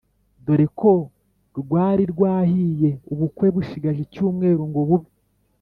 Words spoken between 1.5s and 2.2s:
rwari